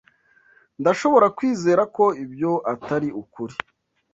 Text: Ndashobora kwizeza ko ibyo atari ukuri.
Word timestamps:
Ndashobora 0.81 1.27
kwizeza 1.37 1.83
ko 1.95 2.05
ibyo 2.23 2.51
atari 2.73 3.07
ukuri. 3.21 3.55